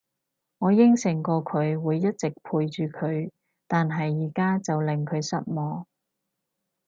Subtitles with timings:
[0.57, 3.29] 我應承過佢會一直陪住佢，
[3.67, 5.85] 但係而家就令佢失望